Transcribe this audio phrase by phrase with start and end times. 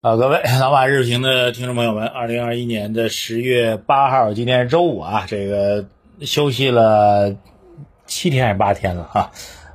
[0.00, 5.86] 好，各位老马日评的听众朋友们，二零二一年的十月八号，今天是周五啊，这个
[6.20, 7.34] 休息了
[8.06, 9.32] 七天还是八天了哈，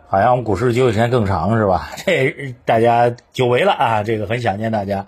[0.07, 1.89] 好像我们股市休息时间更长是吧？
[2.05, 5.07] 这大家久违了啊，这个很想念大家。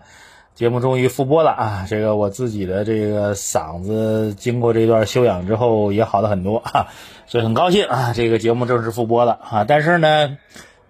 [0.54, 1.86] 节目终于复播了啊！
[1.90, 6.88] 这个我自己的这个嗓子经过这段休养之后也好了很多啊，
[7.26, 8.12] 所以很高兴啊！
[8.14, 9.66] 这个节目正式复播了啊！
[9.66, 10.38] 但是呢，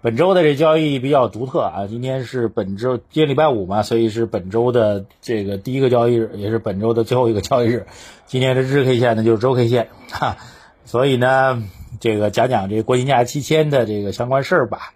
[0.06, 7.88] 本周的这交易比较独特啊，今天是本周今天礼拜五嘛，所以是本周的这个第一个交易日，也是本周的最后一个交易日。
[8.24, 10.36] 今天的日 K 线呢就是周 K 线哈，
[10.84, 11.60] 所以呢，
[11.98, 14.94] 这个讲讲这个国庆假期前的这个相关事儿吧。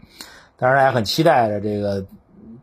[0.57, 2.07] 当然大家很期待的这个。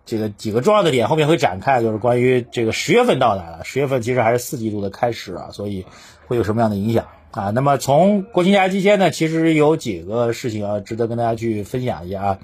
[0.06, 5.86] 这个几个重要的点后面会展开，就是关于这个十月份到来了，十月份其实还是四季度的开始啊，所以
[6.28, 7.08] 会有什么样的影响
[7.40, 7.52] 啊？
[7.54, 12.40] 那么从国庆假期间呢，其实有几个事情要值得跟大家去分享一下啊。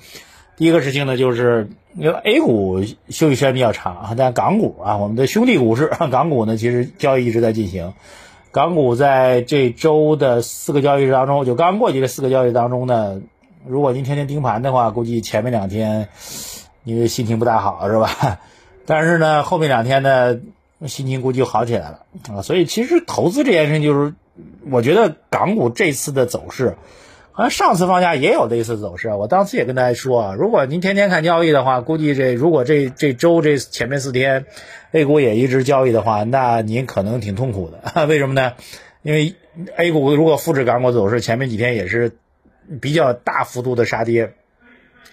[0.58, 7.94] 第一个事情呢，就是因为 A 股休息时间比较长啊，但港股啊，我们的兄弟股市港股呢，其实交易一直在进行。
[8.52, 13.22] 港股在这周的四个交易日当中，就刚过去的四个交易日当中呢，
[13.66, 16.10] 如果您天天盯盘的话，估计前面两天。
[16.86, 18.42] 因为心情不大好是吧？
[18.86, 20.38] 但是呢，后面两天呢，
[20.86, 22.42] 心情估计好起来了啊。
[22.42, 24.14] 所以其实投资这件事情，就是
[24.70, 26.76] 我觉得港股这次的走势，
[27.32, 29.10] 好像上次放假也有类似走势。
[29.10, 34.46] 我当时也跟大家说啊，如果您天天看交易的话，估计这如果这这周这前面四天
[34.92, 38.06] A 股也一直交易的话，那您可能挺痛苦的。
[38.08, 38.54] 为什么呢？
[39.02, 39.36] 因为
[39.76, 42.14] A 股如果复制港股走势，前面几天也是
[42.82, 44.34] 比较大幅度的杀跌。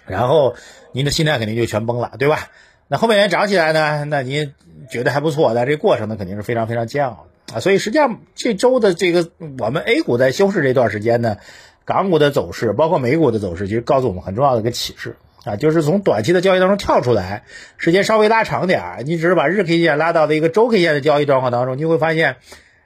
[0.07, 0.55] 然后
[0.93, 2.49] 您的心态肯定就全崩了，对吧？
[2.89, 4.05] 那后面涨起来呢？
[4.05, 4.55] 那您
[4.91, 7.61] 觉得还不错，但这过程呢肯定是非常非常煎熬的啊。
[7.61, 11.37] 所以实际上这周的这个我们 A 股在休市这段时间呢，
[11.85, 17.45] 港股的走势，包括美股的走势，其实告诉我们很重要的一个启示啊，就是从短期的交易当中跳出来，
[17.79, 22.37] 时间稍微拉长点儿，你只是把日 K 线拉到了一个周 K 线的交易状况当中，你会发现，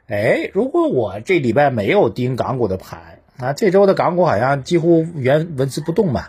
[0.06, 6.26] 哎，如果我这礼拜没有盯港股的盘啊，这周的港股好像几乎原纹丝不动嘛。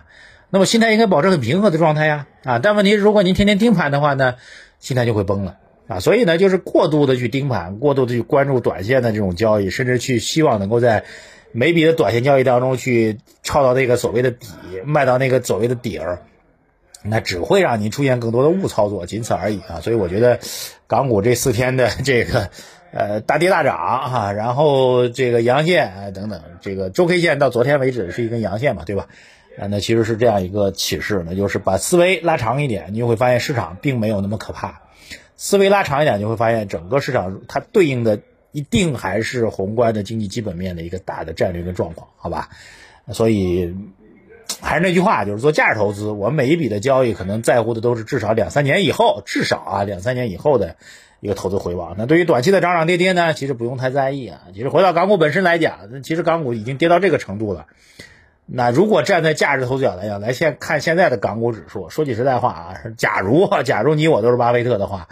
[0.49, 4.35] 那么心态应该保持很平和的状态呀，啊，但问题是如果您天天盯盘的话呢，
[4.79, 5.57] 心态就会崩了
[5.87, 11.03] 啊，所以呢，就是过度的去盯盘，过度的去关注短线的这种交易，甚至去希望能够在
[11.51, 14.47] 每笔的短线交易当中去抄到那个所谓的底，
[14.83, 16.23] 卖到那个所谓的底儿，
[17.03, 19.79] 那只会让你出现更多的误操作，仅此而已啊。
[19.81, 20.39] 所以我觉得
[20.87, 22.49] 港股这四天的 这个
[22.91, 29.07] 呃大跌大涨哈，然后这个阳线等等，这个周 K 线到昨天为止是一根阳线嘛，对吧？
[29.59, 34.81] 啊，那其实是这样一个启示，那就是把思维拉长一点，你就会发现市场并没有那么可怕。
[35.37, 42.49] 思维拉长一点，就会发现整个市场它对应的一定还是宏观的经济基本面的一个大的战略跟状况，好吧？
[43.11, 43.75] 所以
[44.61, 50.77] 还是那句话，就是做价值投资，我每一笔的交易可能在乎的都是至少两三年以后，至少啊两三年以后的
[51.19, 51.93] 一个投资回报。
[51.97, 54.41] 那对于短期的涨涨跌跌呢，其实不用太在意啊。
[54.53, 57.67] 其实回到港股本身来讲，其实港股已经跌到这个程度了。
[58.47, 65.07] 那如果站在价值投资角度来讲，来现看现在的港股指数，说句实在话啊，假如假如你我都是巴菲特的话，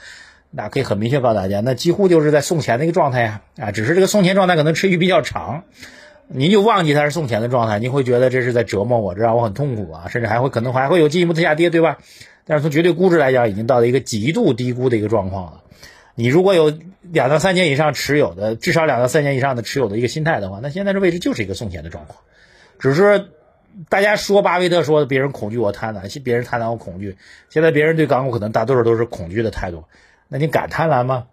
[0.52, 5.64] 那可以很明确告诉大家，那几乎就是在送钱的一个状态呀啊，只是这个送钱状态可能持续比较长，
[6.28, 11.98] 您就忘记它是送钱的状态，您会觉得这是在折磨我，这让我很痛苦啊，甚至还会可能还会有进一步的下跌，对吧？
[12.46, 15.62] 但是从绝对估值来讲，已经到了一个极度低估的一个状况了。
[16.14, 22.20] 你如果有两到三年以上持有的，至少两到三年以上的持有的一个心态的话，那现在这位置就是一个送钱的状况。
[22.84, 23.30] 只是
[23.88, 27.16] 大家说巴菲特说别人恐惧我贪婪，别人贪婪我恐惧。
[27.50, 29.86] 现在别人对港股可能大多数都是恐惧的态度，
[30.28, 31.28] 那你敢贪婪吗？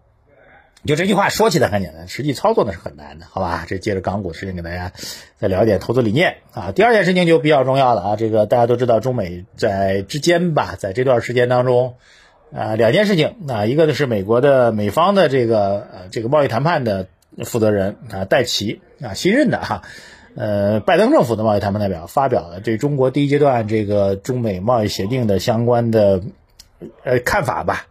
[0.87, 3.65] 就这句话说起来很简单，实际操作呢是很难的，好吧？
[3.67, 4.93] 这接着港股的事情给大家
[5.39, 6.71] 再聊一点投资理念啊。
[6.71, 11.97] 第二件事情就比较重要了啊，这个大家都知道中美在之间吧，在这段时间当中
[12.55, 17.09] 啊，两件事情啊，一个呢是美国的美方的这个呃这个贸易谈判的
[17.45, 19.83] 负责人啊戴奇啊新任的哈。
[20.37, 26.23] 呃，拜登政府的贸易谈判代表发表了对中国第一阶段这个中美贸易协定的相关的
[27.05, 27.87] 呃看法吧。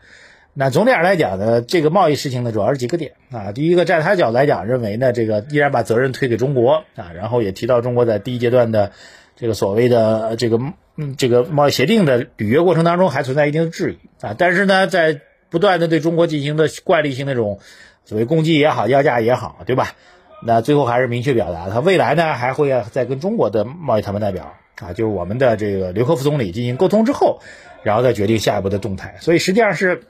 [0.53, 3.51] 那总体上来讲呢，这个贸易事情呢，主要是几个点啊。
[3.51, 8.91] 第一个，在他角度来讲，认为呢，这个依然把责任推给中国啊，然后也提到中国在第一阶段的
[9.35, 10.59] 这个所谓的这个
[10.97, 14.35] 嗯这个贸易协定的履约过程当中还存在一定的质疑啊。
[14.37, 17.59] 但是呢，在不断的对中国进行的惯例性那种
[18.03, 19.93] 所谓攻击也好，要价也好，对吧？
[20.41, 27.41] 那最后还是明确表达，他未来呢还会再跟中国的贸易谈判代表啊，就是我们的这个刘鹤副总理进行沟通之后，
[27.83, 29.15] 然后再决定下一步的动态。
[29.19, 30.03] 所以实际上是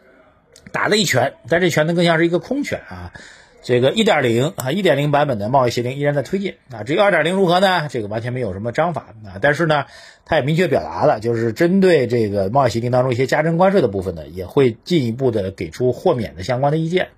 [0.72, 3.14] 打了一拳，但这拳呢更像是一个空拳啊。
[3.62, 6.84] 这个一点零啊，一点零版本的贸易协定依然在推进啊。
[6.84, 7.90] 至于二点零如何呢？
[7.90, 9.36] 这个完全没有什么章法啊。
[9.42, 9.84] 但是呢，
[10.24, 17.10] 他也明确表达了，就是针对这个贸易协定当中一些加征关税的部分呢，也会进一步的给出豁免的相关的意见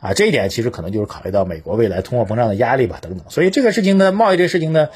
[0.00, 0.14] 啊。
[0.14, 3.24] 这一点其实可能就是考虑到美国未来通货膨胀的压力吧，等等。
[3.28, 4.88] 所以这个事情呢，贸易这个事情呢。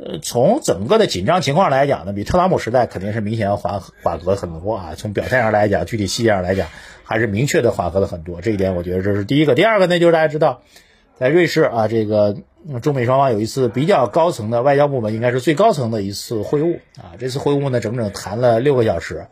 [0.00, 4.94] 呃，从整个的紧张情况来讲呢，比特朗普时代肯定是明显要缓缓和很多啊。
[4.96, 6.68] 从表态上来讲，具体细节上来讲，
[7.02, 8.40] 还是明确的缓和了很多。
[8.40, 9.56] 这一点我觉得这是第一个。
[9.56, 10.62] 第二个呢，就是大家知道，
[11.18, 12.36] 在瑞士啊，这个
[12.80, 17.18] 中美双方有一次比较高层的外交部门，应该是最高层的一次会晤啊。
[17.18, 19.26] 这次会晤呢，整整谈了六个小时。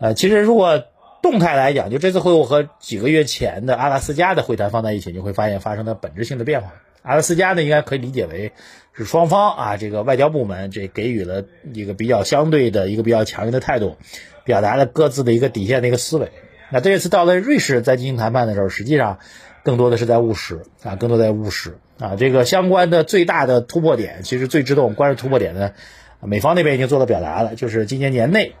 [0.00, 0.82] 呃，其实如果
[1.24, 6.74] 动态来讲，就这次会晤和几个月前的阿拉斯加的会谈放在一起，你会发现发生了本质性的变化。
[7.00, 8.52] 阿拉斯加呢，应该可以理解为
[8.92, 11.42] 是双方啊，这个外交部门这给予了
[11.72, 13.96] 一个比较相对的一个比较强硬的态度，
[14.44, 16.30] 表达了各自的一个底线的一个思维。
[16.70, 19.18] 那这一次到了瑞士在进行谈判的时候，实际上
[19.62, 22.16] 更多的是在务实啊，更多在务实啊。
[22.16, 25.72] 这个相关的最大的突破点，其实最值得我们关注突破点呢，
[26.20, 28.52] 美方那边已经做了表达了，就是今年年内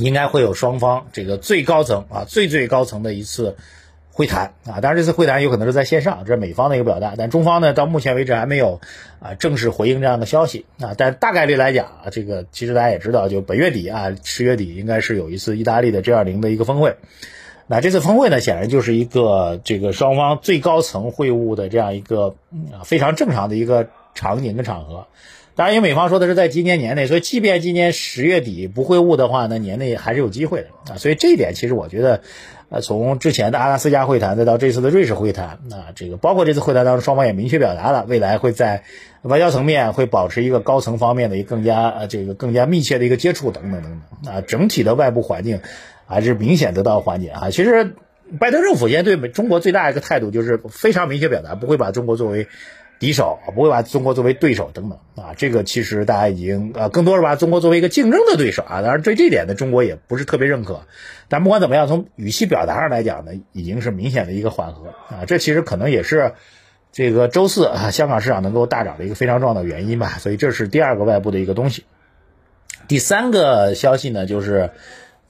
[0.00, 3.56] 应该会有双方这个最高层啊，最最高层的一次。
[4.12, 8.80] 会谈啊，当然这次会谈有可能是在线上，这是美方的一个表达，但中方呢到目前为止还没有
[9.18, 10.92] 啊正式回应这样的消息啊。
[10.98, 16.96] 但大概率来讲啊，这个其实大家也知道，就本月底啊，十月底应该是有一次意大利的 G20 的一个峰会。
[17.66, 22.34] 那这次峰会呢，显然就是一个这个双方最高层会晤的这样一个
[22.72, 25.06] 啊非常正常的一个场景跟场合。
[25.56, 30.96] 当然，因为美方说的是在今年年内，所以即便今年十月底不会晤的话，呢年内还是有机会的啊。
[30.96, 32.22] 所以这一点其实我觉得。
[32.72, 38.84] 呃，从之前的阿拉斯加会谈，再到这次的瑞士会谈，那这个包括这次会谈当中，双方也明确表达了未来会在
[39.22, 45.62] 外交层面会保持一个高层方面的一个更加呃这个更加密切的一个接触等等等等啊，整体的外部环境
[46.06, 47.50] 还是明显得到缓解啊。
[47.50, 47.96] 其实
[48.38, 52.46] 拜登政府现在对美中国最大一个态度就是非常明确表达，不会把中国作为。
[53.00, 60.82] 敌手不会把中国作为对手等等啊，这个其实大家已经呃更多是把中国作为一个竞争的对手啊，当然对这点呢，中国也不是特别认可。
[61.26, 66.34] 但不管怎么样，从语气表达上来讲呢，已经是明显的一个缓和啊，这其实可能也是
[66.92, 70.18] 这个周四啊香港市场能够大涨的一个非常重要的原因吧。
[70.18, 71.84] 所以这是第二个外部的一个东西。
[72.86, 74.70] 第三个消息呢，就是。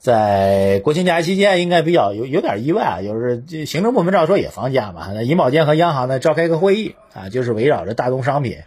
[0.01, 5.11] 在国庆假期间，应该比较有有点意外啊，就是这行政部门照说也放假嘛。
[5.13, 8.57] 那银保监和央行呢召开一个会议啊，就是围绕着大宗商品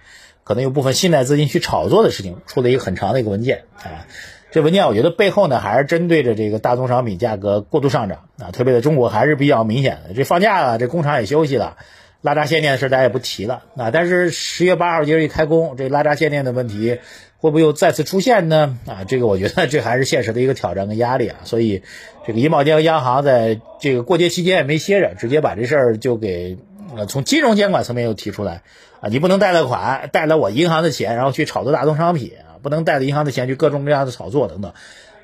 [0.44, 4.06] 可能有部分信贷资金去炒作的事情，出了一个很长的一个文件啊。
[4.52, 10.14] 这文件我觉得背后呢还是针对着这个大宗商品价格过度上涨啊，特别在中国还是比较明显的。
[10.14, 11.78] 这放假了，这工厂也休息了，
[12.22, 13.90] 拉闸限电的事大家也不提了啊。
[13.90, 17.00] 但是十月八号接着一开工，这拉闸限电的问题。
[17.44, 18.78] 会不会又再次出现呢？
[18.86, 21.40] 啊，这个我觉得这还是现实的一个挑战跟压力啊。
[21.44, 21.82] 所以，
[22.26, 26.56] 这个银保监和央行在这个过节期间也没歇着，直接把这事儿就给
[26.96, 28.62] 呃从金融监管层面又提出来
[29.02, 34.72] 啊，你不能贷了款，贷了我银行的钱，然后去炒作大宗商品啊，不能贷了银行的钱去各种各样的炒作等等。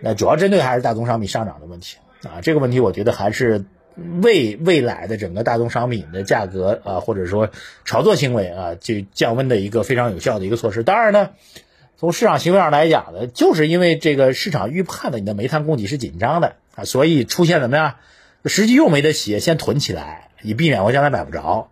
[0.00, 2.42] 那主要针对还是大宗商品上涨的问题啊。
[2.42, 3.64] 这个问题我觉得还是
[4.22, 7.48] 为未来的整个大宗商品的价格啊，或者说
[7.86, 10.82] 炒作行为啊，就降温的一个非常有效的一个措施。
[10.82, 11.30] 当然呢。
[12.00, 17.96] 从市场行为上来讲呢，就是因为这个市场预判的你的煤炭供给是紧张的啊，所以出现怎么样？
[18.46, 21.68] 实际用煤的企业，先囤起来，以避免我将来买不着。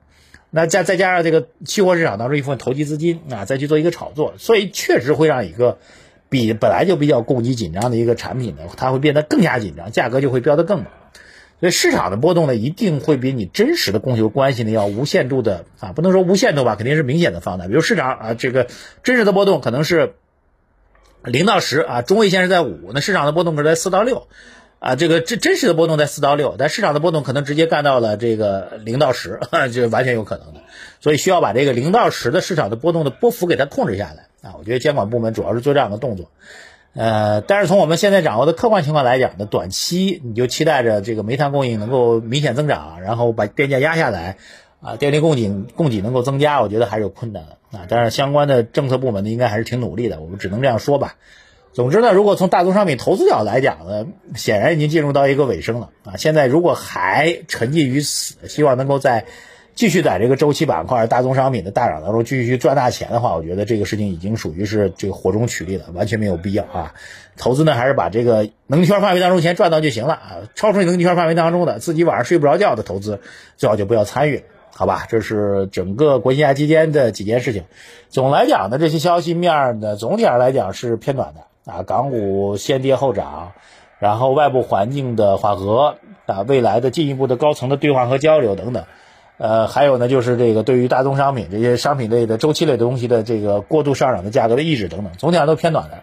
[0.50, 5.78] 那再再加上这个期货市场当中一部分投机资金啊，再去做一个炒作，所以确实会让一个
[6.28, 10.88] 比本来就比较供给紧张的一个产品呢，它会变得更加紧张，价格就会飙得更猛。
[11.60, 17.66] 所以市场的波动呢，一定会比你真实的供求关系呢要无限度的啊，不能说无限度吧，肯定是明显的放大。
[17.66, 18.68] 比如市场啊，这个
[19.02, 20.14] 真实的波动可能是
[21.24, 24.28] 零到十啊，中位线是在五，那市场的波动可能在四到六
[24.78, 29.40] 啊，这个真真实的波动在四到六，但市场的波动可能直接干到了这个零到十，
[29.74, 30.60] 这完全有可能的。
[31.00, 34.54] 所以需要把这个零到十的市场的波动的波幅给它控制下来啊。
[34.58, 36.30] 我觉得监管部门主要是做这样的动作。
[36.98, 44.36] 呃，但是从我们现在掌握的客观情况来讲呢，短期你就期待着这个煤炭供应能够明显增长，然后把电价压下来，
[44.80, 47.86] 啊，电力供给供给能够增加，我觉得还是有困难的啊。
[47.88, 51.14] 但是相关的政策部门呢，应该还是挺努力的，我们只能这样说吧。
[51.72, 56.16] 总之呢，如果从大宗商品投资角度来讲呢，显然已经进入到一个尾声了啊。
[56.16, 59.24] 现在如果还沉浸于此，希望能够在。
[59.78, 66.94] 继续在这个周期板块、大宗商品的大涨当中继续去赚大钱的话，我觉得这个事情已经属于是这个火中取栗了，完全没有必要啊。
[67.36, 70.36] 投资呢，还是把这个能圈范围当中钱赚到就行了啊。
[70.56, 73.20] 超出你能力圈范围当中的，自己晚上睡不着觉的投资，
[73.56, 74.42] 最好就不要参与，
[74.74, 75.06] 好吧？
[75.08, 77.62] 这是整个国庆假期间的几件事情。
[78.08, 81.84] 总来讲呢，这些消息面呢，总体上来讲是偏暖的啊。
[81.84, 83.52] 港股先跌后涨，
[84.00, 88.82] 然后外部环境的缓和啊，未来的进一步的高层的对话和交流等等。
[89.38, 96.02] 呃，还有呢，就是这个对于大宗商品这些商品类的周期类的东西的这个过度上涨的价格的抑制等等，总体上都偏暖的。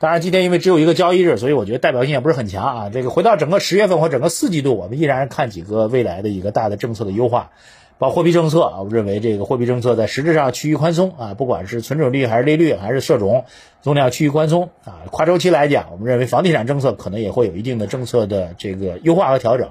[0.00, 2.90] 当然，今天因为只有一个交易日，所以我觉得代表性也不是很强啊。
[2.92, 7.52] 这个回到整个十月份或整个四季度，我们依然看几个未来的一个大的政策的优化，
[7.96, 8.82] 包括货币政策啊。
[8.82, 13.44] 我认为这个货币政策在实质上趋于宽松啊，不管是存准率还是利率还是社融，
[13.82, 15.06] 总体上趋于宽松啊。
[15.12, 19.70] 跨周期来讲，我们认为房地产政策可能也会有一定的政策的这个优化和调整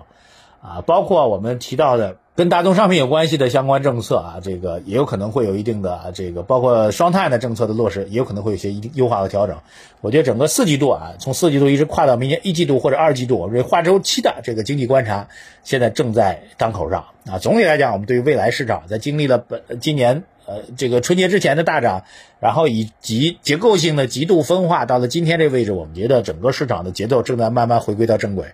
[0.64, 2.16] 啊，包括我们提到的。
[2.36, 9.56] 跟大宗商品有关系的相关政策啊，这个也有可能会有一定的这个，包括双碳的政策的落实，也有可能会有些一定优化和调整。
[10.02, 15.28] 我觉得整个四季度啊，从四季度一直跨到明年一季度或者二季度，我们这跨周期的这个经济观察
[15.64, 17.38] 现在正在当口上啊。
[17.38, 20.24] 总体来讲，我们对于未来市场在经历了本今年。
[20.46, 22.04] 呃，这个春节之前的大涨，
[22.40, 28.48] 然后以及结构性的极度分化，到了今天这位置，我们觉得整个市场的节奏正在慢慢回归到正轨。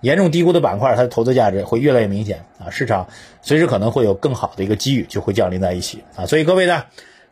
[0.00, 2.70] 严重低估的板块，它的投资价值会越来越明显啊！
[2.70, 3.06] 市场
[3.40, 6.26] 随时可能会有更好的一个机遇就会降临在一起啊！
[6.26, 6.84] 所以各位呢，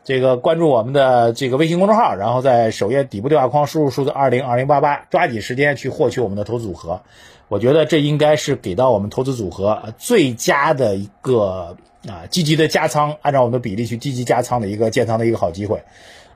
[0.03, 7.01] 这个关注我们的这个微信公众号，然后在首页底部对话框输入数字二零二零八八，抓紧时间去获取我们的投资组合。
[7.47, 11.75] 我觉得这应该是给到我们投资组合最佳的一个。
[12.09, 15.79] 啊，积极的加仓，按照我们的比例去积极加仓的一个建仓的一个好机会。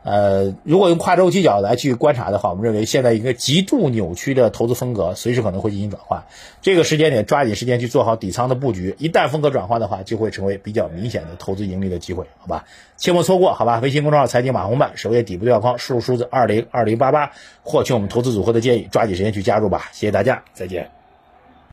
[0.05, 6.23] 呃，如果用跨周期角来去观察的话，我们认为现在一个极度扭曲的投资风格，随时可能会进行转换。
[6.61, 12.65] 这个时间点抓紧时间去做好底仓的布局，一旦风格转换的话，就会成为比较明显的投资盈利的机会，好吧？
[12.97, 13.79] 切莫错过，好吧？
[13.79, 17.31] 微信公众号财经马红漫首页底部对话框输入数字二零二零八八，
[17.63, 19.89] 获取我们投资组合的建议，抓紧时间去加入吧。
[19.91, 20.91] 谢谢大家，再见。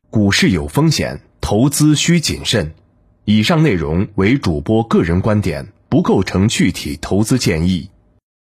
[0.08, 2.72] 股市有风险，投资需谨慎。
[3.26, 7.90] 以上内容为主播个人观点，不构成具体投资建议。